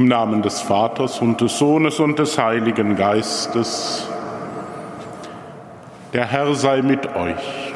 Namen 0.00 0.40
des 0.40 0.60
Vaters 0.60 1.20
und 1.20 1.40
des 1.40 1.58
Sohnes 1.58 2.00
und 2.00 2.18
des 2.18 2.38
Heiligen 2.38 2.96
Geistes. 2.96 4.08
Der 6.14 6.26
Herr 6.26 6.54
sei 6.54 6.80
mit 6.80 7.06
euch. 7.14 7.72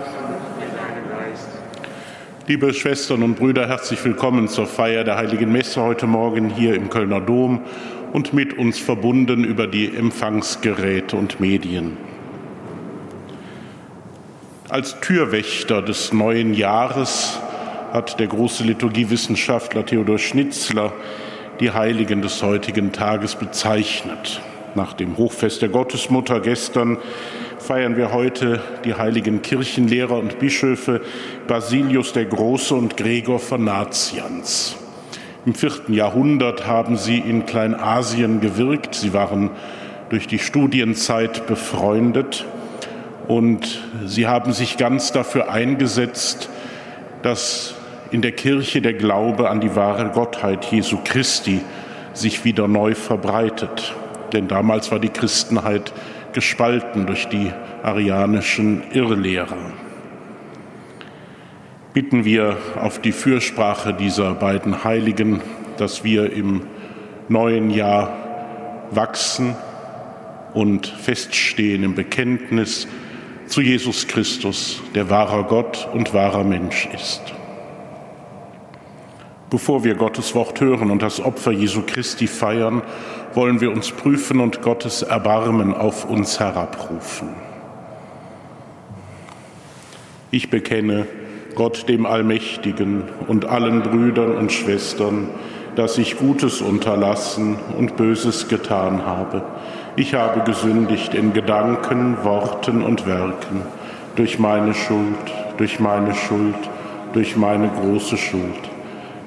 Liebe 2.46 2.72
Schwestern 2.72 3.22
und 3.22 3.34
Brüder, 3.34 3.68
herzlich 3.68 4.02
willkommen 4.02 4.48
zur 4.48 4.66
Feier 4.66 5.04
der 5.04 5.16
Heiligen 5.16 5.52
Messe 5.52 5.82
heute 5.82 6.06
Morgen 6.06 6.48
hier 6.48 6.74
im 6.74 6.88
Kölner 6.88 7.20
Dom 7.20 7.60
und 8.14 8.32
mit 8.32 8.56
uns 8.56 8.78
verbunden 8.78 9.44
über 9.44 9.66
die 9.66 9.94
Empfangsgeräte 9.94 11.16
und 11.16 11.38
Medien. 11.38 11.98
Als 14.70 14.98
Türwächter 15.00 15.82
des 15.82 16.14
neuen 16.14 16.54
Jahres 16.54 17.40
hat 17.92 18.18
der 18.18 18.28
große 18.28 18.64
Liturgiewissenschaftler 18.64 19.84
Theodor 19.84 20.18
Schnitzler 20.18 20.92
die 21.60 21.70
Heiligen 21.70 22.22
des 22.22 22.42
heutigen 22.42 22.92
Tages 22.92 23.34
bezeichnet. 23.34 24.40
Nach 24.74 24.92
dem 24.92 25.16
Hochfest 25.16 25.62
der 25.62 25.70
Gottesmutter 25.70 26.40
gestern 26.40 26.98
feiern 27.58 27.96
wir 27.96 28.12
heute 28.12 28.60
die 28.84 28.94
heiligen 28.94 29.40
Kirchenlehrer 29.40 30.18
und 30.18 30.38
Bischöfe 30.38 31.00
Basilius 31.46 32.12
der 32.12 32.26
Große 32.26 32.74
und 32.74 32.96
Gregor 32.96 33.38
von 33.38 33.64
Nazianz. 33.64 34.76
Im 35.46 35.54
vierten 35.54 35.94
Jahrhundert 35.94 36.66
haben 36.66 36.96
sie 36.96 37.18
in 37.18 37.46
Kleinasien 37.46 38.40
gewirkt. 38.40 38.94
Sie 38.96 39.14
waren 39.14 39.50
durch 40.10 40.26
die 40.26 40.40
Studienzeit 40.40 41.46
befreundet 41.46 42.44
und 43.28 43.80
sie 44.04 44.26
haben 44.26 44.52
sich 44.52 44.76
ganz 44.76 45.12
dafür 45.12 45.50
eingesetzt, 45.50 46.50
dass 47.22 47.75
in 48.10 48.22
der 48.22 48.32
Kirche 48.32 48.80
der 48.80 48.94
Glaube 48.94 49.50
an 49.50 49.60
die 49.60 49.74
wahre 49.74 50.10
Gottheit 50.10 50.64
Jesu 50.66 50.98
Christi 51.04 51.60
sich 52.12 52.44
wieder 52.44 52.68
neu 52.68 52.94
verbreitet. 52.94 53.94
Denn 54.32 54.48
damals 54.48 54.90
war 54.90 54.98
die 54.98 55.08
Christenheit 55.08 55.92
gespalten 56.32 57.06
durch 57.06 57.28
die 57.28 57.52
arianischen 57.82 58.82
Irrlehrer. 58.92 59.72
Bitten 61.92 62.24
wir 62.24 62.58
auf 62.80 63.00
die 63.00 63.12
Fürsprache 63.12 63.94
dieser 63.94 64.34
beiden 64.34 64.84
Heiligen, 64.84 65.40
dass 65.78 66.04
wir 66.04 66.32
im 66.32 66.62
neuen 67.28 67.70
Jahr 67.70 68.86
wachsen 68.90 69.56
und 70.52 70.86
feststehen 70.86 71.82
im 71.82 71.94
Bekenntnis 71.94 72.86
zu 73.46 73.60
Jesus 73.60 74.06
Christus, 74.08 74.82
der 74.94 75.08
wahrer 75.10 75.44
Gott 75.44 75.88
und 75.92 76.12
wahrer 76.12 76.44
Mensch 76.44 76.88
ist. 76.92 77.35
Bevor 79.48 79.84
wir 79.84 79.94
Gottes 79.94 80.34
Wort 80.34 80.60
hören 80.60 80.90
und 80.90 81.02
das 81.02 81.20
Opfer 81.20 81.52
Jesu 81.52 81.82
Christi 81.86 82.26
feiern, 82.26 82.82
wollen 83.34 83.60
wir 83.60 83.70
uns 83.70 83.92
prüfen 83.92 84.40
und 84.40 84.60
Gottes 84.60 85.02
Erbarmen 85.02 85.72
auf 85.72 86.04
uns 86.04 86.40
herabrufen. 86.40 87.28
Ich 90.32 90.50
bekenne 90.50 91.06
Gott 91.54 91.88
dem 91.88 92.06
Allmächtigen 92.06 93.04
und 93.28 93.44
allen 93.44 93.82
Brüdern 93.82 94.36
und 94.36 94.50
Schwestern, 94.50 95.28
dass 95.76 95.96
ich 95.96 96.18
Gutes 96.18 96.60
unterlassen 96.60 97.56
und 97.78 97.96
Böses 97.96 98.48
getan 98.48 99.06
habe. 99.06 99.42
Ich 99.94 100.14
habe 100.14 100.40
gesündigt 100.40 101.14
in 101.14 101.32
Gedanken, 101.32 102.16
Worten 102.24 102.82
und 102.82 103.06
Werken, 103.06 103.62
durch 104.16 104.40
meine 104.40 104.74
Schuld, 104.74 105.14
durch 105.56 105.78
meine 105.78 106.14
Schuld, 106.14 106.56
durch 107.12 107.36
meine 107.36 107.68
große 107.68 108.16
Schuld. 108.16 108.75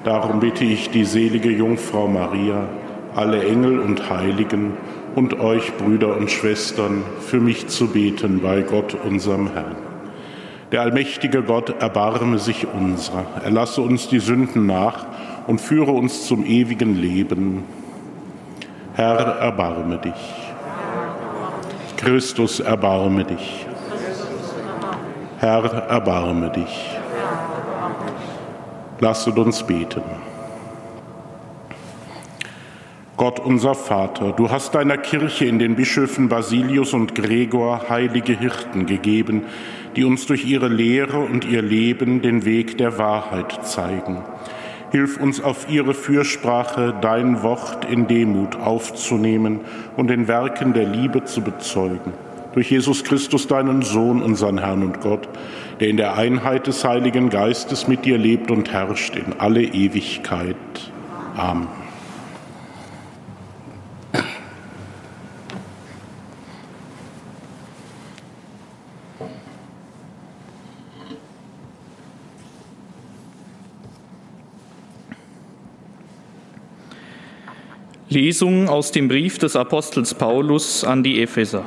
Darum 0.03 0.39
bitte 0.39 0.63
ich 0.63 0.89
die 0.91 1.03
selige 1.03 1.49
Jungfrau 1.49 2.07
Maria, 2.07 2.67
alle 3.15 3.43
Engel 3.45 3.79
und 3.79 4.09
Heiligen 4.09 4.73
und 5.15 5.39
euch 5.39 5.75
Brüder 5.75 6.15
und 6.15 6.31
Schwestern 6.31 7.03
für 7.19 7.39
mich 7.39 7.67
zu 7.67 7.87
beten 7.87 8.41
bei 8.41 8.61
Gott 8.61 8.95
unserem 9.05 9.51
Herrn. 9.51 9.75
Der 10.71 10.81
allmächtige 10.81 11.41
Gott 11.41 11.81
erbarme 11.81 12.37
sich 12.37 12.67
unserer, 12.67 13.25
erlasse 13.43 13.81
uns 13.81 14.07
die 14.07 14.19
Sünden 14.19 14.67
nach 14.67 15.05
und 15.47 15.59
führe 15.59 15.91
uns 15.91 16.27
zum 16.27 16.45
ewigen 16.45 16.95
Leben. 16.95 17.63
Herr, 18.93 19.17
erbarme 19.17 19.97
dich. 19.97 20.13
Christus, 21.97 22.59
erbarme 22.59 23.25
dich. 23.25 23.65
Herr, 25.39 25.63
erbarme 25.89 26.51
dich. 26.51 26.98
Lasset 29.01 29.37
uns 29.37 29.63
beten. 29.63 30.01
Gott 33.15 33.39
unser 33.39 33.75
Vater, 33.75 34.33
du 34.33 34.49
hast 34.49 34.75
deiner 34.75 34.97
Kirche 34.97 35.45
in 35.45 35.57
den 35.57 35.75
Bischöfen 35.75 36.27
Basilius 36.27 36.93
und 36.93 37.15
Gregor 37.15 37.89
heilige 37.89 38.37
Hirten 38.37 38.85
gegeben, 38.85 39.43
die 39.95 40.03
uns 40.03 40.25
durch 40.25 40.45
ihre 40.45 40.67
Lehre 40.67 41.19
und 41.19 41.45
ihr 41.45 41.61
Leben 41.61 42.21
den 42.21 42.43
Weg 42.43 42.77
der 42.77 42.97
Wahrheit 42.97 43.65
zeigen. 43.65 44.17
Hilf 44.91 45.17
uns 45.17 45.41
auf 45.41 45.69
ihre 45.69 45.93
Fürsprache 45.93 46.93
dein 46.99 47.41
Wort 47.41 47.85
in 47.85 48.07
Demut 48.07 48.57
aufzunehmen 48.57 49.61
und 49.95 50.11
in 50.11 50.27
Werken 50.27 50.73
der 50.73 50.85
Liebe 50.85 51.23
zu 51.23 51.41
bezeugen 51.41 52.13
durch 52.53 52.71
Jesus 52.71 53.03
Christus, 53.03 53.47
deinen 53.47 53.81
Sohn, 53.81 54.21
unseren 54.21 54.57
Herrn 54.57 54.83
und 54.83 55.01
Gott, 55.01 55.27
der 55.79 55.87
in 55.87 55.97
der 55.97 56.15
Einheit 56.15 56.67
des 56.67 56.83
Heiligen 56.83 57.29
Geistes 57.29 57.87
mit 57.87 58.05
dir 58.05 58.17
lebt 58.17 58.51
und 58.51 58.71
herrscht 58.71 59.15
in 59.15 59.33
alle 59.39 59.63
Ewigkeit. 59.63 60.55
Amen. 61.35 61.67
Lesung 78.11 78.69
aus 78.69 78.91
dem 78.91 79.07
Brief 79.07 79.37
des 79.37 79.55
Apostels 79.55 80.15
Paulus 80.15 80.83
an 80.83 81.03
die 81.03 81.21
Epheser. 81.21 81.65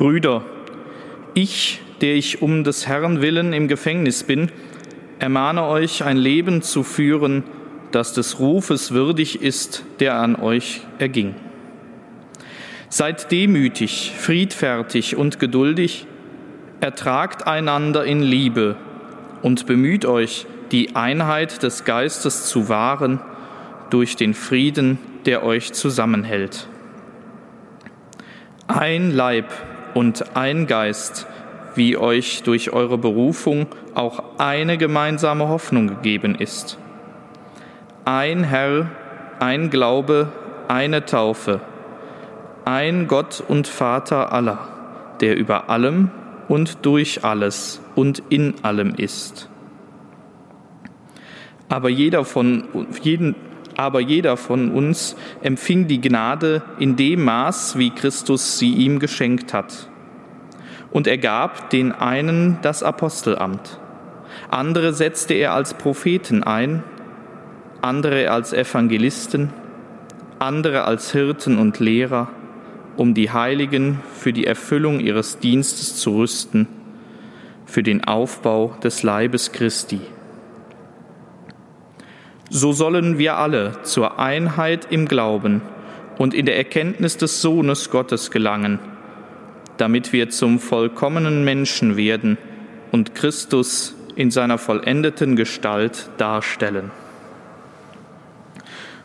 Brüder, 0.00 0.46
ich, 1.34 1.82
der 2.00 2.14
ich 2.14 2.40
um 2.40 2.64
des 2.64 2.86
Herrn 2.86 3.20
willen 3.20 3.52
im 3.52 3.68
Gefängnis 3.68 4.24
bin, 4.24 4.50
ermahne 5.18 5.64
euch, 5.64 6.04
ein 6.04 6.16
Leben 6.16 6.62
zu 6.62 6.84
führen, 6.84 7.44
das 7.92 8.14
des 8.14 8.38
Rufes 8.38 8.92
würdig 8.92 9.42
ist, 9.42 9.84
der 9.98 10.14
an 10.14 10.36
euch 10.36 10.80
erging. 10.98 11.34
Seid 12.88 13.30
demütig, 13.30 14.14
friedfertig 14.16 15.16
und 15.16 15.38
geduldig, 15.38 16.06
ertragt 16.80 17.46
einander 17.46 18.06
in 18.06 18.22
Liebe 18.22 18.76
und 19.42 19.66
bemüht 19.66 20.06
euch, 20.06 20.46
die 20.72 20.96
Einheit 20.96 21.62
des 21.62 21.84
Geistes 21.84 22.46
zu 22.46 22.70
wahren 22.70 23.20
durch 23.90 24.16
den 24.16 24.32
Frieden, 24.32 24.96
der 25.26 25.44
euch 25.44 25.74
zusammenhält. 25.74 26.68
Ein 28.66 29.10
Leib 29.10 29.52
und 29.94 30.36
ein 30.36 30.66
Geist, 30.66 31.26
wie 31.74 31.96
euch 31.96 32.42
durch 32.42 32.72
eure 32.72 32.98
Berufung 32.98 33.66
auch 33.94 34.22
eine 34.38 34.78
gemeinsame 34.78 35.48
Hoffnung 35.48 35.88
gegeben 35.88 36.34
ist. 36.34 36.78
Ein 38.04 38.44
Herr, 38.44 38.90
ein 39.38 39.70
Glaube, 39.70 40.32
eine 40.68 41.04
Taufe, 41.04 41.60
ein 42.64 43.08
Gott 43.08 43.42
und 43.46 43.66
Vater 43.66 44.32
aller, 44.32 44.58
der 45.20 45.36
über 45.36 45.70
allem 45.70 46.10
und 46.48 46.84
durch 46.84 47.24
alles 47.24 47.80
und 47.94 48.22
in 48.28 48.54
allem 48.62 48.94
ist. 48.96 49.48
Aber 51.68 51.88
jeder 51.88 52.24
von, 52.24 52.64
jeden, 53.02 53.36
aber 53.80 54.00
jeder 54.00 54.36
von 54.36 54.72
uns 54.72 55.16
empfing 55.42 55.86
die 55.86 56.02
Gnade 56.02 56.62
in 56.78 56.96
dem 56.96 57.24
Maß, 57.24 57.78
wie 57.78 57.88
Christus 57.88 58.58
sie 58.58 58.74
ihm 58.74 58.98
geschenkt 58.98 59.54
hat. 59.54 59.88
Und 60.90 61.06
er 61.06 61.16
gab 61.16 61.70
den 61.70 61.90
einen 61.90 62.58
das 62.60 62.82
Apostelamt, 62.82 63.80
andere 64.50 64.92
setzte 64.92 65.32
er 65.32 65.54
als 65.54 65.72
Propheten 65.72 66.42
ein, 66.42 66.82
andere 67.80 68.30
als 68.30 68.52
Evangelisten, 68.52 69.50
andere 70.38 70.84
als 70.84 71.12
Hirten 71.12 71.58
und 71.58 71.78
Lehrer, 71.78 72.28
um 72.98 73.14
die 73.14 73.30
Heiligen 73.30 74.00
für 74.14 74.34
die 74.34 74.46
Erfüllung 74.46 75.00
ihres 75.00 75.38
Dienstes 75.38 75.96
zu 75.96 76.18
rüsten, 76.18 76.68
für 77.64 77.82
den 77.82 78.04
Aufbau 78.04 78.76
des 78.82 79.02
Leibes 79.02 79.52
Christi 79.52 80.00
so 82.50 82.72
sollen 82.72 83.18
wir 83.18 83.36
alle 83.36 83.80
zur 83.84 84.18
Einheit 84.18 84.88
im 84.90 85.06
Glauben 85.06 85.62
und 86.18 86.34
in 86.34 86.44
der 86.44 86.56
Erkenntnis 86.56 87.16
des 87.16 87.40
Sohnes 87.40 87.90
Gottes 87.90 88.30
gelangen, 88.30 88.80
damit 89.78 90.12
wir 90.12 90.28
zum 90.28 90.58
vollkommenen 90.58 91.44
Menschen 91.44 91.96
werden 91.96 92.36
und 92.92 93.14
Christus 93.14 93.94
in 94.16 94.30
seiner 94.30 94.58
vollendeten 94.58 95.36
Gestalt 95.36 96.10
darstellen. 96.18 96.90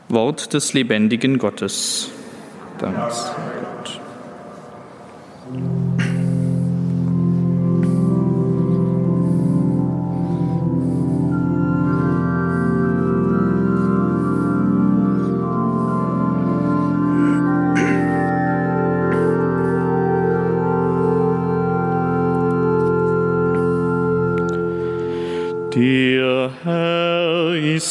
Wort 0.10 0.54
des 0.54 0.74
lebendigen 0.74 1.38
Gottes. 1.38 2.10
Dank 2.80 2.98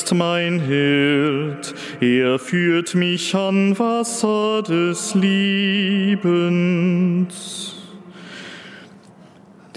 ist 0.04 0.14
mein 0.14 0.60
Hirt, 0.60 1.74
er 2.00 2.38
führt 2.38 2.94
mich 2.94 3.34
an 3.34 3.78
Wasser 3.78 4.62
des 4.62 5.14
Lebens. 5.14 6.44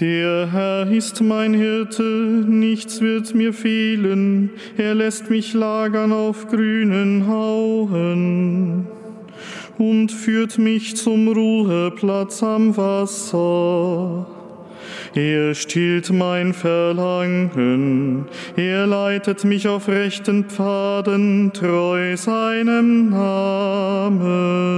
Der 0.00 0.52
Herr 0.52 0.90
ist 0.90 1.22
mein 1.22 1.54
Hirte, 1.54 2.02
nichts 2.46 3.00
wird 3.00 3.34
mir 3.34 3.54
fehlen, 3.54 4.50
er 4.76 4.94
lässt 4.94 5.30
mich 5.30 5.54
lagern 5.54 6.12
auf 6.12 6.46
grünen 6.48 7.26
Hauen 7.26 8.86
und 9.78 10.12
führt 10.12 10.58
mich 10.58 10.94
zum 10.96 11.28
Ruheplatz 11.28 12.42
am 12.42 12.76
Wasser. 12.76 14.26
Er 15.14 15.54
stillt 15.54 16.12
mein 16.12 16.52
Verlangen, 16.52 18.26
er 18.56 18.86
leitet 18.86 19.44
mich 19.44 19.66
auf 19.66 19.88
rechten 19.88 20.44
Pfaden, 20.44 21.52
treu 21.52 22.16
seinem 22.16 23.10
Namen. 23.10 24.68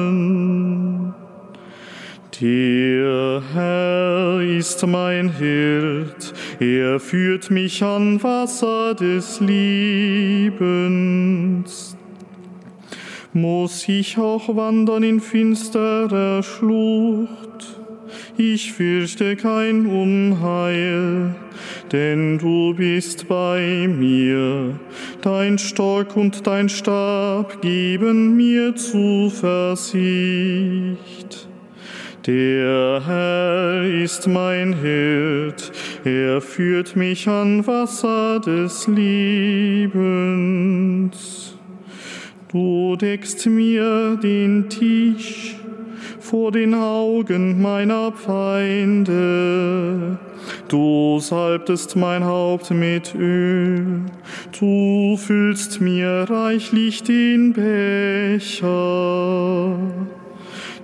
Der 2.40 3.42
Herr 3.52 4.40
ist 4.40 4.86
mein 4.86 5.28
Hirt, 5.36 6.32
er 6.58 6.98
führt 6.98 7.50
mich 7.50 7.82
an 7.82 8.22
Wasser 8.22 8.94
des 8.94 9.40
Lebens. 9.40 10.70
Muss 13.32 13.86
ich 13.88 14.16
auch 14.16 14.56
wandern 14.56 15.02
in 15.02 15.20
finsterer 15.20 16.42
Schlucht, 16.42 17.79
ich 18.36 18.72
fürchte 18.72 19.36
kein 19.36 19.86
Unheil, 19.86 21.34
denn 21.92 22.38
du 22.38 22.74
bist 22.74 23.28
bei 23.28 23.86
mir. 23.88 24.78
Dein 25.22 25.58
Stock 25.58 26.16
und 26.16 26.46
dein 26.46 26.68
Stab 26.68 27.60
geben 27.62 28.36
mir 28.36 28.74
Zuversicht. 28.76 29.80
Der 32.26 33.02
Herr 33.06 33.84
ist 33.84 34.26
mein 34.28 34.74
Hirt, 34.74 35.72
er 36.04 36.42
führt 36.42 36.94
mich 36.94 37.26
an 37.26 37.66
Wasser 37.66 38.40
des 38.40 38.86
Lebens. 38.86 40.30
Du 42.52 42.96
deckst 42.96 43.46
mir 43.46 44.16
den 44.16 44.68
Tisch 44.68 45.59
vor 46.30 46.52
den 46.52 46.74
Augen 46.74 47.60
meiner 47.60 48.12
Feinde. 48.12 50.16
Du 50.68 51.18
salbtest 51.18 51.96
mein 51.96 52.24
Haupt 52.24 52.70
mit 52.70 53.16
Öl, 53.16 54.02
du 54.58 55.16
füllst 55.16 55.80
mir 55.80 56.26
reichlich 56.30 57.02
den 57.02 57.52
Becher. 57.52 58.70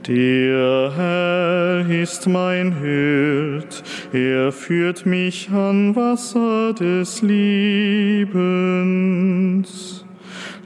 Der 0.09 0.93
Herr 0.97 1.89
ist 1.89 2.27
mein 2.27 2.81
Hirt, 2.81 3.85
er 4.13 4.51
führt 4.51 5.07
mich 5.07 5.49
an 5.51 5.95
Wasser 5.95 6.73
des 6.73 7.23
Lebens. 7.23 8.37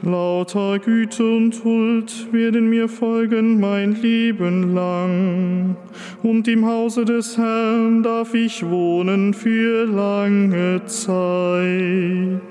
Lauter 0.03 0.79
Güte 0.79 1.23
und 1.23 1.63
Huld 1.63 2.33
werden 2.33 2.71
mir 2.71 2.89
folgen 2.89 3.59
mein 3.59 3.93
Leben 4.01 4.73
lang, 4.73 5.75
und 6.23 6.47
im 6.47 6.65
Hause 6.65 7.05
des 7.05 7.37
Herrn 7.37 8.01
darf 8.01 8.33
ich 8.33 8.67
wohnen 8.67 9.35
für 9.35 9.85
lange 9.85 10.83
Zeit. 10.85 12.41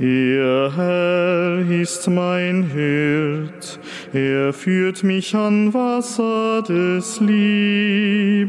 Der 0.00 0.74
Herr 0.74 1.70
ist 1.70 2.08
mein 2.08 2.64
Hirt, 2.64 3.78
er 4.12 4.52
führt 4.52 5.04
mich 5.04 5.36
an 5.36 5.72
Wasser 5.72 6.62
des 6.62 7.20
Lebens. 7.20 8.39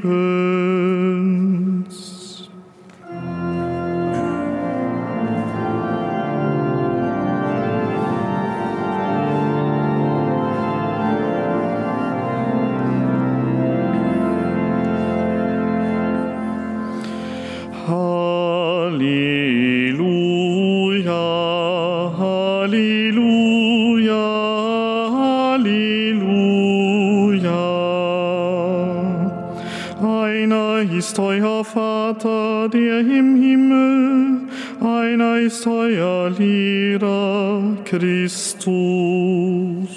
Christus. 37.92 39.90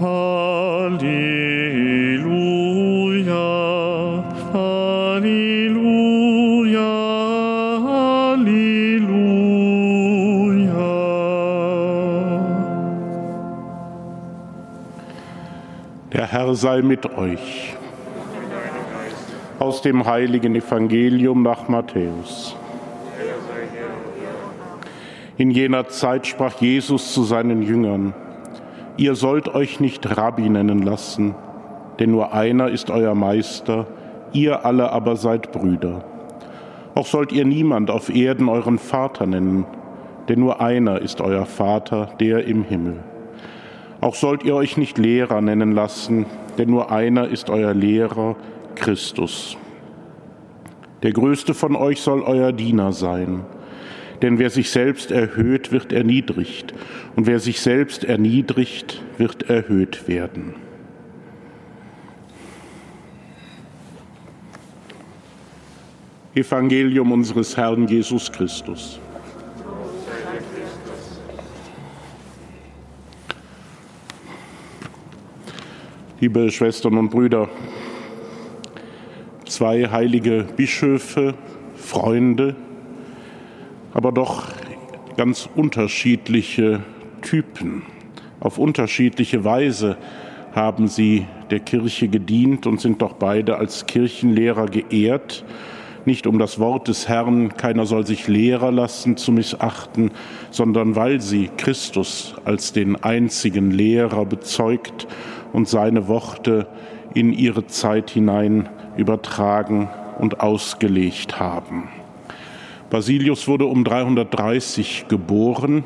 Halleluja, 0.00 1.04
Halleluja, 4.52 5.40
Halleluja. 7.86 8.98
Der 16.12 16.26
Herr 16.26 16.54
sei 16.56 16.82
mit 16.82 17.06
euch 17.06 17.76
aus 19.60 19.82
dem 19.82 20.04
heiligen 20.04 20.56
Evangelium 20.56 21.44
nach 21.44 21.68
Matthäus. 21.68 22.47
In 25.38 25.52
jener 25.52 25.86
Zeit 25.86 26.26
sprach 26.26 26.60
Jesus 26.60 27.14
zu 27.14 27.22
seinen 27.22 27.62
Jüngern, 27.62 28.12
Ihr 28.96 29.14
sollt 29.14 29.54
euch 29.54 29.78
nicht 29.78 30.16
Rabbi 30.16 30.48
nennen 30.48 30.82
lassen, 30.82 31.36
denn 32.00 32.10
nur 32.10 32.32
einer 32.32 32.68
ist 32.68 32.90
euer 32.90 33.14
Meister, 33.14 33.86
ihr 34.32 34.66
alle 34.66 34.90
aber 34.90 35.14
seid 35.14 35.52
Brüder. 35.52 36.04
Auch 36.96 37.06
sollt 37.06 37.30
ihr 37.30 37.44
niemand 37.44 37.88
auf 37.88 38.12
Erden 38.12 38.48
euren 38.48 38.78
Vater 38.78 39.26
nennen, 39.26 39.64
denn 40.28 40.40
nur 40.40 40.60
einer 40.60 41.00
ist 41.00 41.20
euer 41.20 41.46
Vater, 41.46 42.08
der 42.18 42.44
im 42.44 42.64
Himmel. 42.64 42.96
Auch 44.00 44.16
sollt 44.16 44.42
ihr 44.42 44.56
euch 44.56 44.76
nicht 44.76 44.98
Lehrer 44.98 45.40
nennen 45.40 45.70
lassen, 45.70 46.26
denn 46.58 46.68
nur 46.68 46.90
einer 46.90 47.28
ist 47.28 47.48
euer 47.48 47.74
Lehrer, 47.74 48.34
Christus. 48.74 49.56
Der 51.04 51.12
größte 51.12 51.54
von 51.54 51.76
euch 51.76 52.00
soll 52.00 52.22
euer 52.22 52.50
Diener 52.50 52.92
sein. 52.92 53.44
Denn 54.22 54.38
wer 54.38 54.50
sich 54.50 54.70
selbst 54.70 55.10
erhöht, 55.10 55.70
wird 55.70 55.92
erniedrigt. 55.92 56.74
Und 57.14 57.26
wer 57.26 57.38
sich 57.38 57.60
selbst 57.60 58.04
erniedrigt, 58.04 59.02
wird 59.16 59.48
erhöht 59.48 60.08
werden. 60.08 60.54
Evangelium 66.34 67.12
unseres 67.12 67.56
Herrn 67.56 67.86
Jesus 67.88 68.30
Christus. 68.30 69.00
Liebe 76.20 76.50
Schwestern 76.50 76.98
und 76.98 77.10
Brüder, 77.10 77.48
zwei 79.46 79.88
heilige 79.88 80.44
Bischöfe, 80.56 81.34
Freunde, 81.76 82.56
aber 83.98 84.12
doch 84.12 84.44
ganz 85.16 85.48
unterschiedliche 85.56 86.84
Typen. 87.20 87.82
Auf 88.38 88.58
unterschiedliche 88.58 89.44
Weise 89.44 89.96
haben 90.54 90.86
sie 90.86 91.26
der 91.50 91.58
Kirche 91.58 92.06
gedient 92.06 92.68
und 92.68 92.80
sind 92.80 93.02
doch 93.02 93.14
beide 93.14 93.56
als 93.56 93.86
Kirchenlehrer 93.86 94.66
geehrt, 94.66 95.44
nicht 96.04 96.28
um 96.28 96.38
das 96.38 96.60
Wort 96.60 96.86
des 96.86 97.08
Herrn, 97.08 97.56
keiner 97.56 97.86
soll 97.86 98.06
sich 98.06 98.28
Lehrer 98.28 98.70
lassen, 98.70 99.16
zu 99.16 99.32
missachten, 99.32 100.12
sondern 100.52 100.94
weil 100.94 101.20
sie 101.20 101.50
Christus 101.56 102.36
als 102.44 102.72
den 102.72 103.02
einzigen 103.02 103.72
Lehrer 103.72 104.26
bezeugt 104.26 105.08
und 105.52 105.66
seine 105.66 106.06
Worte 106.06 106.68
in 107.14 107.32
ihre 107.32 107.66
Zeit 107.66 108.10
hinein 108.10 108.68
übertragen 108.96 109.88
und 110.20 110.38
ausgelegt 110.38 111.40
haben. 111.40 111.88
Basilius 112.90 113.46
wurde 113.46 113.66
um 113.66 113.84
330 113.84 115.06
geboren 115.08 115.84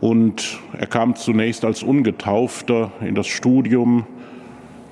und 0.00 0.58
er 0.72 0.86
kam 0.86 1.16
zunächst 1.16 1.66
als 1.66 1.82
Ungetaufter 1.82 2.92
in 3.02 3.14
das 3.14 3.26
Studium. 3.26 4.06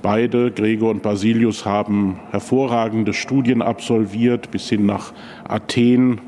Beide, 0.02 0.50
Gregor 0.50 0.90
und 0.90 1.02
Basilius, 1.02 1.64
haben 1.64 2.20
hervorragende 2.32 3.14
Studien 3.14 3.62
absolviert 3.62 4.50
bis 4.50 4.68
hin 4.68 4.85
nach 4.85 5.14
Athen, 5.49 6.20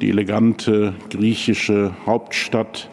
die 0.00 0.10
elegante 0.10 0.94
griechische 1.10 1.90
Hauptstadt. 2.06 2.88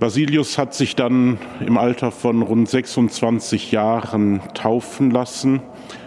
Basilius 0.00 0.58
hat 0.58 0.74
sich 0.74 0.96
dann 0.96 1.38
im 1.64 1.78
Alter 1.78 2.10
von 2.10 2.42
rund 2.42 2.68
26 2.68 3.70
Jahren 3.70 4.40
taufen 4.54 5.12
lassen. 5.12 5.60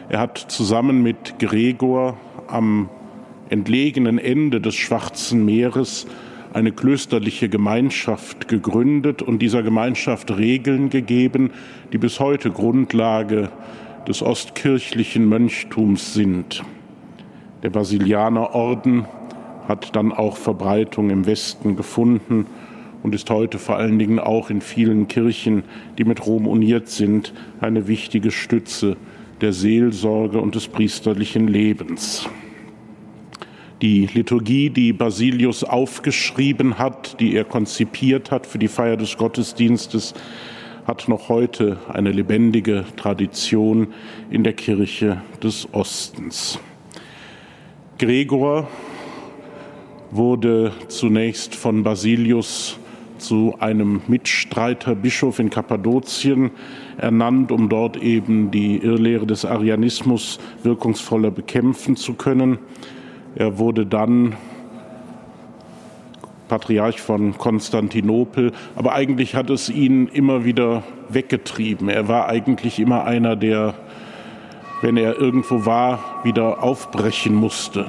Er 0.09 0.19
hat 0.19 0.37
zusammen 0.37 1.01
mit 1.01 1.39
Gregor 1.39 2.17
am 2.47 2.89
entlegenen 3.49 4.17
Ende 4.17 4.61
des 4.61 4.75
Schwarzen 4.75 5.45
Meeres 5.45 6.07
eine 6.53 6.71
klösterliche 6.71 7.49
Gemeinschaft 7.49 8.47
gegründet 8.47 9.21
und 9.21 9.39
dieser 9.39 9.61
Gemeinschaft 9.61 10.35
Regeln 10.35 10.89
gegeben, 10.89 11.51
die 11.93 11.97
bis 11.97 12.19
heute 12.19 12.49
Grundlage 12.51 13.49
des 14.07 14.21
ostkirchlichen 14.23 15.27
Mönchtums 15.27 16.13
sind. 16.13 16.63
Der 17.61 17.69
Basilianerorden 17.69 19.05
hat 19.67 19.95
dann 19.95 20.11
auch 20.11 20.37
Verbreitung 20.37 21.11
im 21.11 21.25
Westen 21.25 21.75
gefunden 21.75 22.47
und 23.03 23.13
ist 23.13 23.29
heute 23.29 23.59
vor 23.59 23.77
allen 23.77 23.99
Dingen 23.99 24.19
auch 24.19 24.49
in 24.49 24.61
vielen 24.61 25.07
Kirchen, 25.07 25.63
die 25.97 26.03
mit 26.03 26.25
Rom 26.25 26.47
uniert 26.47 26.89
sind, 26.89 27.33
eine 27.61 27.87
wichtige 27.87 28.31
Stütze 28.31 28.97
der 29.41 29.53
Seelsorge 29.53 30.41
und 30.41 30.55
des 30.55 30.67
priesterlichen 30.67 31.47
Lebens. 31.47 32.27
Die 33.81 34.07
Liturgie, 34.07 34.69
die 34.69 34.91
Basilius 34.91 35.63
aufgeschrieben 35.63 36.77
hat, 36.77 37.17
die 37.21 37.33
er 37.33 37.45
konzipiert 37.45 38.29
hat 38.29 38.45
für 38.45 38.59
die 38.59 38.67
Feier 38.67 38.97
des 38.97 39.15
Gottesdienstes, 39.15 40.13
hat 40.85 41.07
noch 41.07 41.29
heute 41.29 41.77
eine 41.87 42.11
lebendige 42.11 42.83
Tradition 42.97 43.93
in 44.29 44.43
der 44.43 44.51
Kirche 44.51 45.21
des 45.41 45.73
Ostens. 45.73 46.59
Gregor 47.97 48.67
wurde 50.11 50.73
zunächst 50.89 51.55
von 51.55 51.83
Basilius 51.83 52.77
zu 53.17 53.55
einem 53.59 54.01
Mitstreiterbischof 54.07 55.39
in 55.39 55.49
Kappadokien 55.49 56.51
ernannt, 56.97 57.49
um 57.49 57.69
dort 57.69 57.95
eben 57.95 58.51
die 58.51 58.77
Irrlehre 58.77 59.25
des 59.25 59.45
Arianismus 59.45 60.37
wirkungsvoller 60.63 61.31
bekämpfen 61.31 61.95
zu 61.95 62.15
können. 62.15 62.59
Er 63.35 63.57
wurde 63.57 63.85
dann 63.85 64.35
Patriarch 66.47 66.99
von 66.99 67.37
Konstantinopel, 67.37 68.51
aber 68.75 68.93
eigentlich 68.93 69.35
hat 69.35 69.49
es 69.49 69.69
ihn 69.69 70.07
immer 70.07 70.43
wieder 70.43 70.83
weggetrieben. 71.07 71.89
Er 71.89 72.07
war 72.07 72.27
eigentlich 72.27 72.79
immer 72.79 73.05
einer, 73.05 73.35
der, 73.35 73.75
wenn 74.81 74.97
er 74.97 75.17
irgendwo 75.17 75.65
war, 75.65 76.21
wieder 76.23 76.63
aufbrechen 76.63 77.35
musste. 77.35 77.85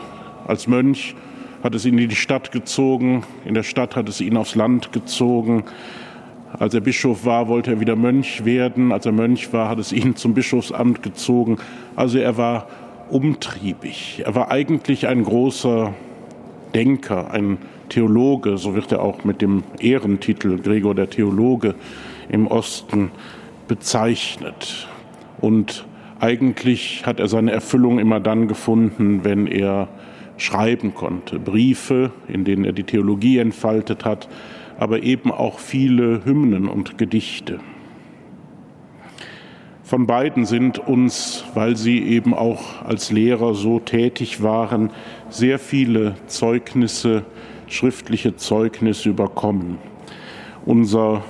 Als 0.47 0.67
Mönch 0.67 1.17
hat 1.63 1.75
es 1.75 1.85
ihn 1.85 1.99
in 1.99 2.09
die 2.09 2.17
Stadt 2.17 2.53
gezogen, 2.53 3.25
in 3.45 3.55
der 3.55 3.63
Stadt 3.63 3.97
hat 3.97 4.09
es 4.09 4.21
ihn 4.21 4.37
aufs 4.37 4.55
Land 4.55 4.93
gezogen. 4.93 5.65
Als 6.59 6.75
er 6.75 6.81
Bischof 6.81 7.25
war, 7.25 7.49
wollte 7.49 7.71
er 7.73 7.81
wieder 7.81 7.97
Mönch 7.97 8.45
werden. 8.45 8.93
Als 8.93 9.07
er 9.07 9.13
Mönch 9.13 9.53
war, 9.53 9.69
hat 9.69 9.79
es 9.79 9.93
ihn 9.93 10.17
zum 10.17 10.35
Bischofsamt 10.35 11.03
gezogen. 11.03 11.59
Also 11.95 12.19
er 12.19 12.37
war 12.37 12.67
umtriebig. 13.13 14.23
Er 14.25 14.35
war 14.35 14.51
eigentlich 14.51 15.07
ein 15.07 15.25
großer 15.25 15.95
Denker, 16.75 17.31
ein 17.31 17.59
Theologe, 17.89 18.57
so 18.57 18.75
wird 18.75 18.93
er 18.93 19.03
auch 19.03 19.25
mit 19.25 19.43
dem 19.43 19.65
Ehrentitel 19.81 20.59
Gregor 20.59 20.95
der 20.95 21.11
Theologe 21.11 21.75
im 22.29 22.47
Osten 22.47 23.11
bezeichnet. 23.67 24.89
Und 25.41 25.85
eigentlich 26.21 27.05
hat 27.07 27.19
er 27.19 27.29
seine 27.29 27.51
Erfüllung 27.51 27.99
immer 27.99 28.21
dann 28.21 28.47
gefunden, 28.47 29.25
wenn 29.25 29.47
er 29.47 29.89
schreiben 30.37 30.95
konnte. 30.95 31.39
Briefe, 31.39 32.13
in 32.29 32.45
denen 32.45 32.65
er 32.65 32.73
die 32.73 32.85
Theologie 32.85 33.39
entfaltet 33.39 34.05
hat, 34.05 34.29
aber 34.79 35.03
eben 35.03 35.31
auch 35.31 35.59
viele 35.59 36.25
Hymnen 36.25 36.69
und 36.69 36.97
Gedichte. 36.97 37.61
Von 39.91 40.07
beiden 40.07 40.45
sind 40.45 40.79
uns, 40.79 41.43
weil 41.55 41.77
sie 41.77 41.99
eben 41.99 42.33
auch 42.33 42.81
als 42.85 43.11
Lehrer 43.11 43.57
so 43.57 43.81
tätig 43.81 44.41
waren, 44.41 44.91
sehr 45.31 45.59
viele 45.59 46.15
Zeugnisse, 46.29 47.25
schriftliche 47.67 48.37
Zeugnisse 48.37 49.09
überkommen. 49.09 49.79
Unser 50.65 51.25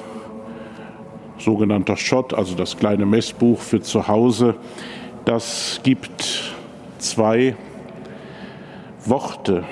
sogenannter 1.39 1.97
Schott, 1.97 2.35
also 2.35 2.55
das 2.55 2.77
kleine 2.77 3.07
Messbuch 3.07 3.61
für 3.61 3.81
zu 3.81 4.09
Hause, 4.09 4.57
das 5.25 5.81
gibt 5.83 6.53
zwei 6.99 7.57
Worte 9.07 9.65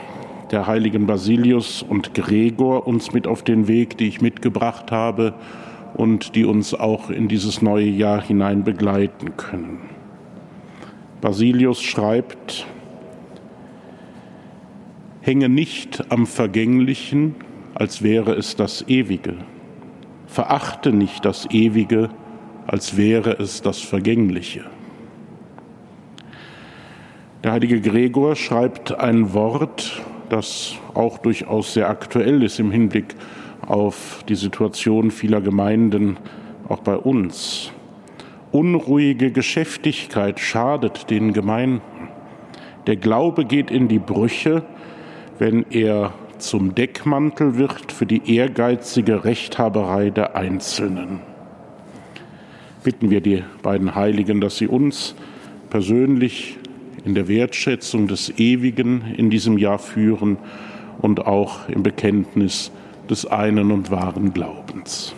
der 0.50 0.66
heiligen 0.66 1.06
Basilius 1.06 1.82
und 1.82 2.14
Gregor 2.14 2.86
uns 2.86 3.12
mit 3.12 3.26
auf 3.26 3.42
den 3.42 3.68
Weg, 3.68 3.98
die 3.98 4.08
ich 4.08 4.22
mitgebracht 4.22 4.90
habe 4.90 5.34
und 5.98 6.36
die 6.36 6.44
uns 6.44 6.74
auch 6.74 7.10
in 7.10 7.26
dieses 7.26 7.60
neue 7.60 7.88
Jahr 7.88 8.22
hinein 8.22 8.62
begleiten 8.62 9.36
können. 9.36 9.80
Basilius 11.20 11.82
schreibt, 11.82 12.66
hänge 15.20 15.48
nicht 15.48 16.10
am 16.10 16.26
Vergänglichen, 16.26 17.34
als 17.74 18.02
wäre 18.02 18.32
es 18.34 18.54
das 18.54 18.84
Ewige. 18.86 19.34
Verachte 20.28 20.92
nicht 20.92 21.24
das 21.24 21.50
Ewige, 21.50 22.10
als 22.68 22.96
wäre 22.96 23.32
es 23.32 23.60
das 23.60 23.80
Vergängliche. 23.80 24.64
Der 27.42 27.52
heilige 27.52 27.80
Gregor 27.80 28.36
schreibt 28.36 28.96
ein 29.00 29.32
Wort, 29.34 30.00
das 30.28 30.76
auch 30.94 31.18
durchaus 31.18 31.74
sehr 31.74 31.88
aktuell 31.88 32.44
ist 32.44 32.60
im 32.60 32.70
Hinblick 32.70 33.16
auf 33.68 34.24
die 34.28 34.34
Situation 34.34 35.10
vieler 35.10 35.40
Gemeinden, 35.40 36.16
auch 36.68 36.80
bei 36.80 36.96
uns. 36.96 37.70
Unruhige 38.50 39.30
Geschäftigkeit 39.30 40.40
schadet 40.40 41.10
den 41.10 41.32
Gemeinden. 41.32 41.82
Der 42.86 42.96
Glaube 42.96 43.44
geht 43.44 43.70
in 43.70 43.88
die 43.88 43.98
Brüche, 43.98 44.62
wenn 45.38 45.66
er 45.70 46.14
zum 46.38 46.74
Deckmantel 46.74 47.58
wird 47.58 47.92
für 47.92 48.06
die 48.06 48.34
ehrgeizige 48.34 49.24
Rechthaberei 49.24 50.10
der 50.10 50.34
Einzelnen. 50.36 51.20
Bitten 52.84 53.10
wir 53.10 53.20
die 53.20 53.42
beiden 53.62 53.94
Heiligen, 53.94 54.40
dass 54.40 54.56
sie 54.56 54.68
uns 54.68 55.14
persönlich 55.68 56.56
in 57.04 57.14
der 57.14 57.28
Wertschätzung 57.28 58.06
des 58.06 58.38
Ewigen 58.38 59.02
in 59.16 59.30
diesem 59.30 59.58
Jahr 59.58 59.78
führen 59.78 60.38
und 61.02 61.26
auch 61.26 61.68
im 61.68 61.82
Bekenntnis 61.82 62.72
des 63.10 63.26
einen 63.26 63.70
und 63.70 63.90
wahren 63.90 64.32
Glaubens. 64.32 65.14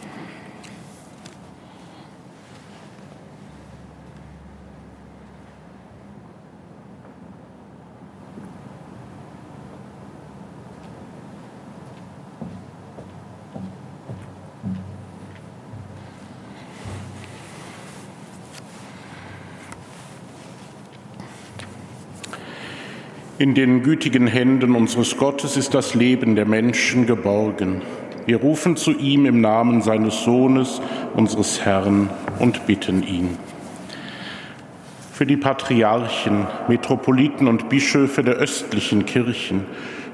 In 23.41 23.55
den 23.55 23.83
gütigen 23.83 24.27
Händen 24.27 24.77
unseres 24.77 25.17
Gottes 25.17 25.57
ist 25.57 25.73
das 25.73 25.95
Leben 25.95 26.37
der 26.37 26.45
Menschen 26.45 27.07
geborgen. 27.07 27.81
Wir 28.27 28.37
rufen 28.37 28.77
zu 28.77 28.91
ihm 28.91 29.25
im 29.25 29.41
Namen 29.41 29.81
seines 29.81 30.25
Sohnes, 30.25 30.83
unseres 31.15 31.65
Herrn, 31.65 32.11
und 32.39 32.67
bitten 32.67 33.03
ihn. 33.03 33.39
Für 35.11 35.25
die 35.25 35.39
Patriarchen, 35.39 36.49
Metropoliten 36.69 37.49
und 37.49 37.71
Bischöfe 37.71 38.23
der 38.23 38.35
östlichen 38.35 39.07
Kirchen, 39.07 39.65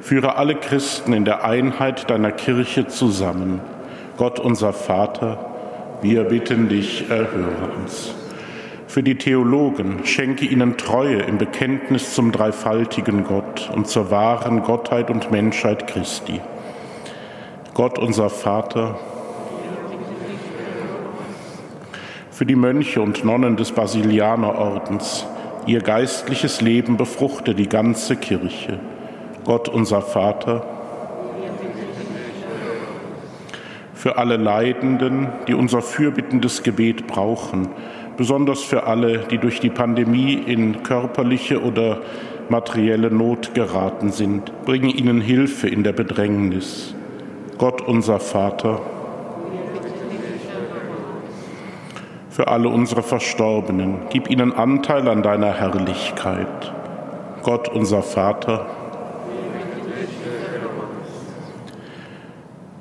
führe 0.01 0.37
alle 0.37 0.55
Christen 0.55 1.12
in 1.12 1.25
der 1.25 1.45
Einheit 1.45 2.09
deiner 2.09 2.31
Kirche 2.31 2.87
zusammen. 2.87 3.61
Gott 4.19 4.39
unser 4.39 4.73
Vater, 4.73 5.51
wir 6.01 6.23
bitten 6.23 6.69
dich, 6.69 7.11
erhöre 7.11 7.73
uns 7.83 8.15
für 8.87 9.03
die 9.03 9.16
Theologen, 9.16 10.05
schenke 10.05 10.46
ihnen 10.46 10.77
Treue 10.77 11.18
im 11.18 11.38
Bekenntnis 11.38 12.14
zum 12.14 12.33
dreifaltigen 12.33 13.25
Gott 13.25 13.70
und 13.75 13.88
zur 13.88 14.11
wahren 14.11 14.62
Gottheit 14.62 15.11
und 15.11 15.31
Menschheit 15.31 15.87
Christi. 15.87 16.40
Gott 17.75 17.99
unser 17.99 18.31
Vater, 18.31 18.99
für 22.31 22.46
die 22.46 22.55
Mönche 22.55 23.01
und 23.01 23.25
Nonnen 23.25 23.57
des 23.57 23.72
Basilianerordens, 23.72 25.27
ihr 25.66 25.81
geistliches 25.81 26.61
Leben 26.61 26.96
befruchte 26.96 27.55
die 27.55 27.68
ganze 27.68 28.16
Kirche. 28.16 28.79
Gott 29.44 29.68
unser 29.68 30.03
Vater, 30.03 30.66
für 33.94 34.18
alle 34.18 34.37
Leidenden, 34.37 35.29
die 35.49 35.55
unser 35.55 35.83
fürbittendes 35.83 36.62
Gebet 36.62 37.07
brauchen, 37.07 37.68
besonders 38.16 38.62
für 38.62 38.85
alle, 38.87 39.18
die 39.31 39.38
durch 39.38 39.61
die 39.61 39.70
Pandemie 39.70 40.35
in 40.35 40.83
körperliche 40.83 41.62
oder 41.62 42.00
materielle 42.48 43.11
Not 43.11 43.55
geraten 43.55 44.11
sind. 44.11 44.52
Bringe 44.64 44.88
ihnen 44.88 45.20
Hilfe 45.20 45.68
in 45.68 45.83
der 45.83 45.92
Bedrängnis. 45.92 46.94
Gott 47.59 47.81
unser 47.81 48.20
Vater, 48.20 48.81
für 52.29 52.48
alle 52.48 52.68
unsere 52.68 53.02
Verstorbenen, 53.02 54.00
gib 54.11 54.29
ihnen 54.29 54.52
Anteil 54.52 55.09
an 55.09 55.22
deiner 55.22 55.55
Herrlichkeit. 55.55 56.72
Gott 57.42 57.68
unser 57.68 58.02
Vater, 58.02 58.66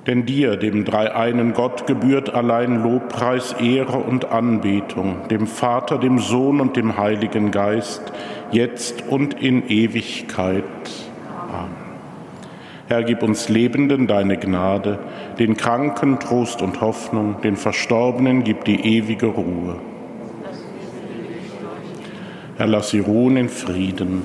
Denn 0.08 0.26
dir, 0.26 0.56
dem 0.58 0.86
dreieinen 0.86 1.54
Gott, 1.54 1.88
gebührt 1.88 2.34
allein 2.34 2.84
Lobpreis, 2.84 3.54
Ehre 3.54 3.98
und 3.98 4.32
Anbetung, 4.32 5.28
dem 5.30 5.48
Vater, 5.48 5.98
dem 5.98 6.20
Sohn 6.20 6.62
und 6.62 6.78
dem 6.78 6.98
Heiligen 6.98 7.50
Geist, 7.50 8.14
jetzt 8.52 9.08
und 9.08 9.42
in 9.42 9.68
Ewigkeit. 9.68 10.64
Amen. 11.52 11.86
Herr, 12.88 13.04
gib 13.04 13.24
uns 13.24 13.50
Lebenden 13.50 14.06
deine 14.06 14.38
Gnade, 14.38 15.00
den 15.40 15.58
Kranken 15.58 16.20
Trost 16.20 16.62
und 16.62 16.82
Hoffnung, 16.82 17.42
den 17.42 17.56
Verstorbenen 17.56 18.44
gib 18.44 18.64
die 18.66 18.98
ewige 18.98 19.26
Ruhe. 19.26 19.78
Herr, 22.58 22.68
lass 22.68 22.92
sie 22.92 23.00
ruhen 23.00 23.38
in 23.38 23.50
Frieden. 23.50 24.22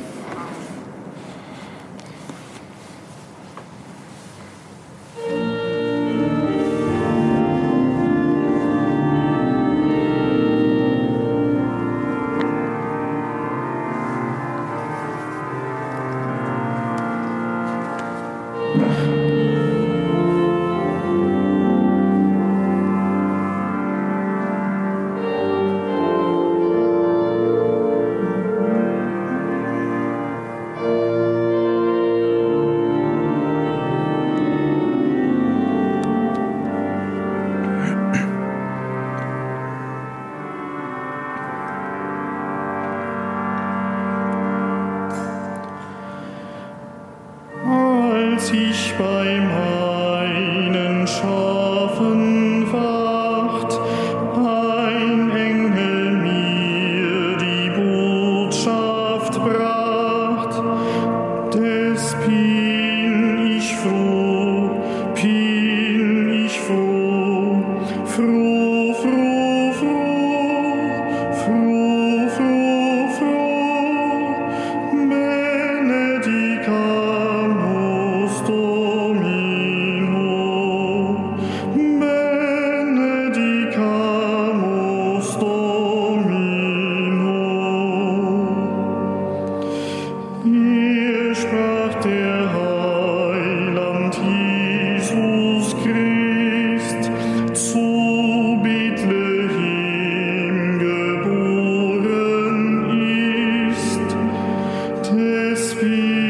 Holy 105.20 105.54
Spirit. 105.54 106.29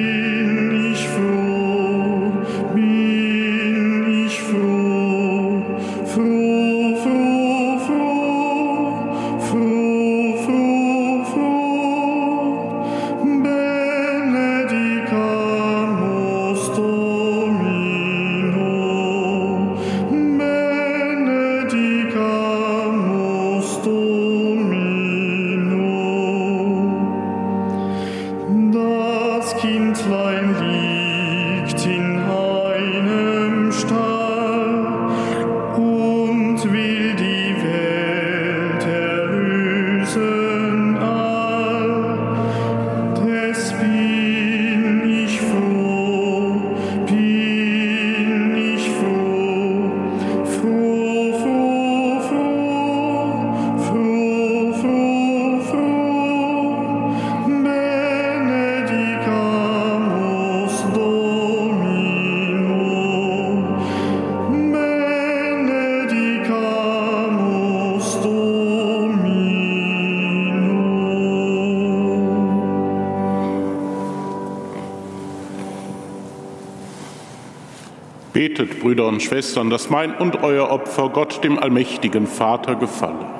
Betet, 78.32 78.80
Brüder 78.80 79.08
und 79.08 79.22
Schwestern, 79.22 79.70
dass 79.70 79.90
mein 79.90 80.14
und 80.14 80.42
euer 80.42 80.70
Opfer 80.70 81.08
Gott, 81.08 81.42
dem 81.42 81.58
allmächtigen 81.58 82.26
Vater, 82.26 82.76
gefalle. 82.76 83.39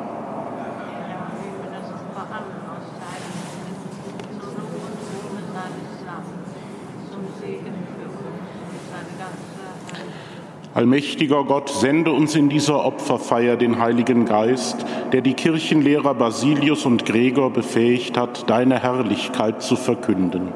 Allmächtiger 10.80 11.44
Gott, 11.44 11.68
sende 11.68 12.10
uns 12.10 12.34
in 12.34 12.48
dieser 12.48 12.82
Opferfeier 12.86 13.58
den 13.58 13.78
Heiligen 13.78 14.24
Geist, 14.24 14.78
der 15.12 15.20
die 15.20 15.34
Kirchenlehrer 15.34 16.14
Basilius 16.14 16.86
und 16.86 17.04
Gregor 17.04 17.50
befähigt 17.50 18.16
hat, 18.16 18.48
deine 18.48 18.78
Herrlichkeit 18.78 19.60
zu 19.60 19.76
verkünden. 19.76 20.48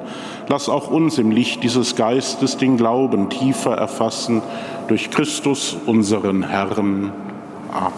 Lass 0.48 0.70
auch 0.70 0.90
uns 0.90 1.18
im 1.18 1.30
Licht 1.30 1.62
dieses 1.62 1.94
Geistes 1.94 2.56
den 2.56 2.78
Glauben 2.78 3.28
tiefer 3.28 3.76
erfassen 3.76 4.40
durch 4.88 5.10
Christus, 5.10 5.76
unseren 5.84 6.48
Herrn. 6.48 7.12
Amen. 7.70 7.92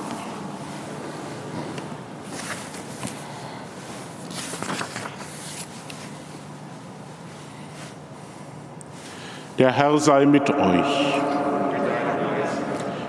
Der 9.61 9.71
Herr 9.71 9.97
sei 9.99 10.27
mit 10.27 10.51
euch. 10.51 11.26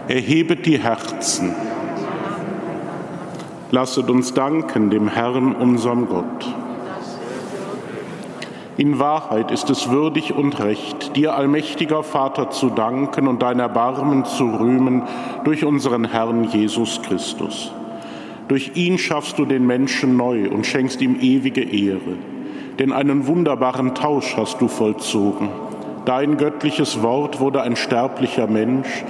Erhebet 0.07 0.65
die 0.65 0.79
Herzen. 0.79 1.53
Lasset 3.71 4.09
uns 4.09 4.33
danken 4.33 4.89
dem 4.89 5.09
Herrn, 5.09 5.53
unserem 5.53 6.07
Gott. 6.07 6.47
In 8.77 8.99
Wahrheit 8.99 9.51
ist 9.51 9.69
es 9.69 9.89
würdig 9.89 10.33
und 10.33 10.59
recht, 10.59 11.17
dir, 11.17 11.35
allmächtiger 11.35 12.03
Vater, 12.03 12.51
zu 12.51 12.69
danken 12.69 13.27
und 13.27 13.41
dein 13.41 13.59
Erbarmen 13.59 14.23
zu 14.23 14.45
rühmen 14.45 15.03
durch 15.43 15.65
unseren 15.65 16.09
Herrn 16.09 16.45
Jesus 16.45 17.01
Christus. 17.01 17.73
Durch 18.47 18.71
ihn 18.75 18.97
schaffst 18.97 19.37
du 19.37 19.43
den 19.43 19.67
Menschen 19.67 20.15
neu 20.15 20.49
und 20.49 20.65
schenkst 20.65 21.01
ihm 21.01 21.17
ewige 21.19 21.63
Ehre. 21.63 22.15
Denn 22.79 22.93
einen 22.93 23.27
wunderbaren 23.27 23.93
Tausch 23.93 24.37
hast 24.37 24.61
du 24.61 24.69
vollzogen. 24.69 25.49
Dein 26.05 26.37
göttliches 26.37 27.01
Wort 27.01 27.41
wurde 27.41 27.61
ein 27.61 27.75
sterblicher 27.75 28.47
Mensch 28.47 29.03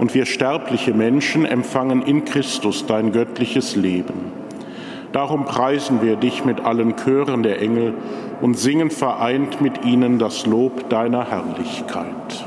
und 0.00 0.14
wir 0.14 0.24
sterbliche 0.24 0.94
Menschen 0.94 1.44
empfangen 1.44 2.02
in 2.02 2.24
Christus 2.24 2.86
dein 2.86 3.12
göttliches 3.12 3.76
Leben. 3.76 4.32
Darum 5.12 5.44
preisen 5.44 6.00
wir 6.00 6.16
dich 6.16 6.44
mit 6.44 6.60
allen 6.60 6.96
Chören 6.96 7.42
der 7.42 7.60
Engel 7.60 7.94
und 8.40 8.58
singen 8.58 8.90
vereint 8.90 9.60
mit 9.60 9.84
ihnen 9.84 10.18
das 10.18 10.46
Lob 10.46 10.88
deiner 10.88 11.30
Herrlichkeit. 11.30 12.46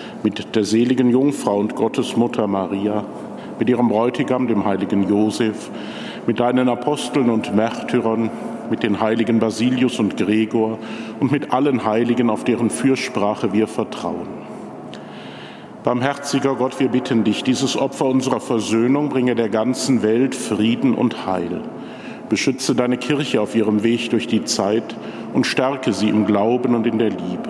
mit 0.23 0.55
der 0.55 0.63
seligen 0.63 1.09
Jungfrau 1.09 1.57
und 1.57 1.75
Gottesmutter 1.75 2.47
Maria, 2.47 3.03
mit 3.59 3.69
ihrem 3.69 3.89
Bräutigam, 3.89 4.47
dem 4.47 4.65
heiligen 4.65 5.07
Josef, 5.07 5.69
mit 6.27 6.39
deinen 6.39 6.69
Aposteln 6.69 7.29
und 7.29 7.55
Märtyrern, 7.55 8.29
mit 8.69 8.83
den 8.83 9.01
heiligen 9.01 9.39
Basilius 9.39 9.99
und 9.99 10.17
Gregor 10.17 10.79
und 11.19 11.31
mit 11.31 11.51
allen 11.51 11.85
Heiligen, 11.85 12.29
auf 12.29 12.43
deren 12.43 12.69
Fürsprache 12.69 13.53
wir 13.53 13.67
vertrauen. 13.67 14.41
Barmherziger 15.83 16.55
Gott, 16.55 16.79
wir 16.79 16.89
bitten 16.89 17.23
dich, 17.23 17.43
dieses 17.43 17.75
Opfer 17.75 18.05
unserer 18.05 18.39
Versöhnung 18.39 19.09
bringe 19.09 19.33
der 19.33 19.49
ganzen 19.49 20.03
Welt 20.03 20.35
Frieden 20.35 20.93
und 20.93 21.25
Heil. 21.25 21.61
Beschütze 22.29 22.75
deine 22.75 22.97
Kirche 22.97 23.41
auf 23.41 23.55
ihrem 23.55 23.83
Weg 23.83 24.11
durch 24.11 24.27
die 24.27 24.45
Zeit 24.45 24.95
und 25.33 25.47
stärke 25.47 25.91
sie 25.91 26.07
im 26.07 26.25
Glauben 26.25 26.75
und 26.75 26.85
in 26.85 26.99
der 26.99 27.09
Liebe. 27.09 27.49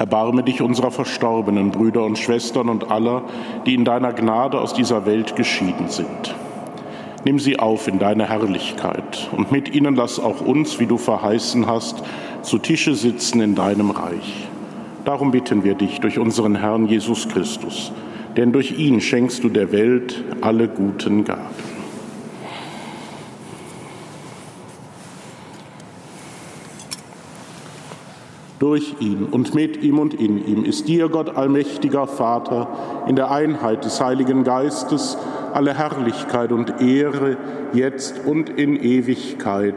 Erbarme 0.00 0.42
dich 0.42 0.62
unserer 0.62 0.90
verstorbenen 0.90 1.72
Brüder 1.72 2.06
und 2.06 2.16
Schwestern 2.18 2.70
und 2.70 2.90
aller, 2.90 3.20
die 3.66 3.74
in 3.74 3.84
deiner 3.84 4.14
Gnade 4.14 4.58
aus 4.58 4.72
dieser 4.72 5.04
Welt 5.04 5.36
geschieden 5.36 5.88
sind. 5.88 6.34
Nimm 7.26 7.38
sie 7.38 7.58
auf 7.58 7.86
in 7.86 7.98
deine 7.98 8.26
Herrlichkeit 8.26 9.28
und 9.36 9.52
mit 9.52 9.74
ihnen 9.74 9.94
lass 9.96 10.18
auch 10.18 10.40
uns, 10.40 10.80
wie 10.80 10.86
du 10.86 10.96
verheißen 10.96 11.66
hast, 11.66 12.02
zu 12.40 12.56
Tische 12.56 12.94
sitzen 12.94 13.42
in 13.42 13.54
deinem 13.54 13.90
Reich. 13.90 14.48
Darum 15.04 15.32
bitten 15.32 15.64
wir 15.64 15.74
dich 15.74 16.00
durch 16.00 16.18
unseren 16.18 16.56
Herrn 16.56 16.88
Jesus 16.88 17.28
Christus, 17.28 17.92
denn 18.38 18.52
durch 18.52 18.78
ihn 18.78 19.02
schenkst 19.02 19.44
du 19.44 19.50
der 19.50 19.70
Welt 19.70 20.24
alle 20.40 20.68
guten 20.68 21.24
Gaben. 21.24 21.69
Durch 28.60 28.96
ihn 29.00 29.24
und 29.24 29.54
mit 29.54 29.82
ihm 29.82 29.98
und 29.98 30.12
in 30.12 30.46
ihm 30.46 30.64
ist 30.66 30.86
dir, 30.86 31.08
Gott 31.08 31.34
allmächtiger 31.34 32.06
Vater, 32.06 32.68
in 33.08 33.16
der 33.16 33.30
Einheit 33.30 33.86
des 33.86 34.02
Heiligen 34.02 34.44
Geistes 34.44 35.16
alle 35.54 35.72
Herrlichkeit 35.72 36.52
und 36.52 36.78
Ehre, 36.78 37.38
jetzt 37.72 38.20
und 38.26 38.50
in 38.50 38.76
Ewigkeit. 38.76 39.74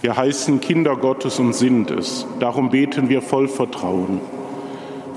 Wir 0.00 0.16
heißen 0.16 0.60
Kinder 0.60 0.94
Gottes 0.94 1.40
und 1.40 1.54
sind 1.54 1.90
es. 1.90 2.24
Darum 2.38 2.70
beten 2.70 3.08
wir 3.08 3.20
voll 3.20 3.48
Vertrauen. 3.48 4.20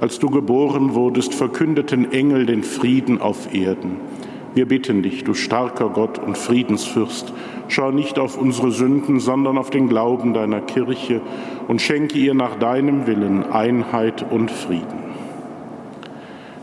als 0.00 0.18
du 0.18 0.30
geboren 0.30 0.94
wurdest, 0.94 1.34
verkündeten 1.34 2.12
Engel 2.12 2.46
den 2.46 2.62
Frieden 2.62 3.20
auf 3.20 3.54
Erden. 3.54 3.96
Wir 4.54 4.66
bitten 4.66 5.02
dich, 5.02 5.24
du 5.24 5.34
starker 5.34 5.90
Gott 5.90 6.18
und 6.18 6.38
Friedensfürst, 6.38 7.32
schau 7.68 7.90
nicht 7.90 8.18
auf 8.18 8.38
unsere 8.38 8.70
Sünden, 8.70 9.20
sondern 9.20 9.58
auf 9.58 9.70
den 9.70 9.88
Glauben 9.88 10.32
deiner 10.32 10.60
Kirche 10.60 11.20
und 11.68 11.82
schenke 11.82 12.18
ihr 12.18 12.34
nach 12.34 12.56
deinem 12.58 13.06
Willen 13.06 13.44
Einheit 13.52 14.24
und 14.30 14.50
Frieden. 14.50 15.04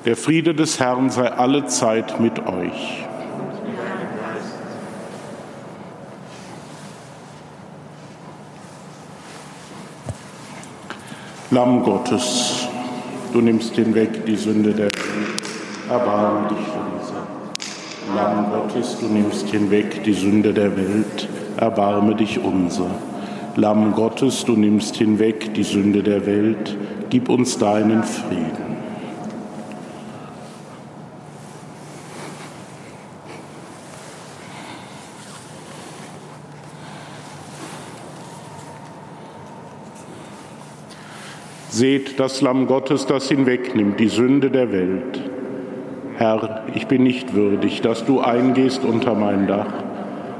Der 0.06 0.18
Friede 0.18 0.54
des 0.54 0.80
Herrn 0.80 1.10
sei 1.10 1.32
alle 1.32 1.66
Zeit 1.68 2.20
mit 2.20 2.40
euch. 2.48 3.06
Lamm 11.52 11.84
Gottes, 11.84 12.63
Du 13.34 13.42
nimmst 13.42 13.74
hinweg 13.74 14.28
die 14.28 14.36
Sünde 14.36 14.74
der 14.74 14.86
Welt. 14.86 15.44
Erbarme 15.90 16.50
dich 16.50 16.58
unser. 16.60 17.26
Lamm 18.16 18.52
Gottes, 18.52 19.00
du 19.00 19.08
nimmst 19.08 19.50
hinweg 19.50 20.04
die 20.04 20.14
Sünde 20.14 20.54
der 20.54 20.78
Welt. 20.78 21.28
Erbarme 21.58 22.14
dich 22.14 22.40
unser. 22.40 22.92
Lamm 23.56 23.94
Gottes, 23.94 24.46
du 24.46 24.56
nimmst 24.56 24.98
hinweg 24.98 25.52
die 25.56 25.64
Sünde 25.64 26.04
der 26.04 26.28
Welt. 26.28 26.78
Gib 27.10 27.28
uns 27.28 27.58
deinen 27.58 28.04
Frieden. 28.04 28.73
Seht 41.74 42.20
das 42.20 42.42
Lamm 42.42 42.68
Gottes, 42.68 43.08
das 43.08 43.30
hinwegnimmt 43.30 44.00
die 44.00 44.08
Sünde 44.08 44.52
der 44.52 44.72
Welt. 44.72 45.20
Herr, 46.18 46.66
ich 46.76 46.86
bin 46.86 47.02
nicht 47.02 47.34
würdig, 47.34 47.82
dass 47.82 48.06
du 48.06 48.20
eingehst 48.20 48.86
unter 48.86 49.16
mein 49.16 49.48
Dach, 49.48 49.74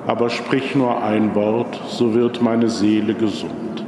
aber 0.06 0.30
sprich 0.30 0.76
nur 0.76 1.02
ein 1.02 1.34
Wort, 1.34 1.82
so 1.90 2.14
wird 2.14 2.44
meine 2.44 2.70
Seele 2.70 3.16
gesund. 3.16 3.84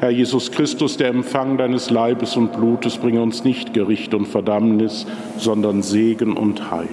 Herr 0.00 0.10
Jesus 0.10 0.50
Christus, 0.50 0.96
der 0.96 1.10
Empfang 1.10 1.58
deines 1.58 1.90
Leibes 1.90 2.36
und 2.36 2.54
Blutes 2.54 2.98
bringe 2.98 3.22
uns 3.22 3.44
nicht 3.44 3.72
Gericht 3.72 4.12
und 4.12 4.26
Verdammnis, 4.26 5.06
sondern 5.38 5.80
Segen 5.80 6.36
und 6.36 6.72
Heil. 6.72 6.88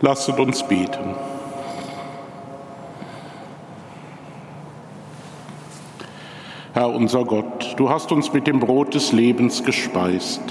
Lasset 0.00 0.38
uns 0.38 0.62
beten. 0.62 1.14
Herr 6.74 6.90
unser 6.90 7.24
Gott, 7.24 7.74
du 7.78 7.88
hast 7.88 8.12
uns 8.12 8.34
mit 8.34 8.46
dem 8.46 8.60
Brot 8.60 8.94
des 8.94 9.12
Lebens 9.12 9.64
gespeist. 9.64 10.42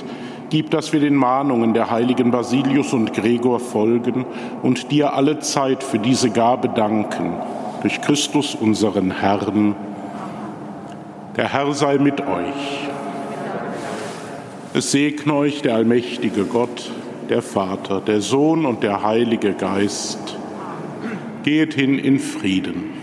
Gib, 0.50 0.72
dass 0.72 0.92
wir 0.92 1.00
den 1.00 1.14
Mahnungen 1.14 1.76
der 1.76 1.92
heiligen 1.92 2.32
Basilius 2.32 2.94
und 2.94 3.14
Gregor 3.14 3.60
folgen 3.60 4.26
und 4.64 4.92
dir 4.92 5.14
alle 5.14 5.38
Zeit 5.40 5.84
für 5.84 6.00
diese 6.00 6.32
Gabe 6.32 6.70
danken. 6.70 7.34
Durch 7.84 8.02
Christus 8.02 8.56
unseren 8.56 9.12
Herrn. 9.12 9.76
Der 11.38 11.54
Herr 11.54 11.72
sei 11.74 12.00
mit 12.00 12.22
euch. 12.22 12.88
Es 14.74 14.92
segne 14.92 15.34
euch 15.34 15.62
der 15.62 15.76
allmächtige 15.76 16.46
Gott, 16.46 16.90
der 17.30 17.42
Vater, 17.42 18.02
der 18.02 18.22
Sohn 18.22 18.66
und 18.66 18.84
der 18.84 19.04
Heilige 19.04 19.54
Geist. 19.54 20.38
Geht 21.44 21.74
hin 21.74 22.00
in 22.00 22.20
Frieden. 22.20 22.95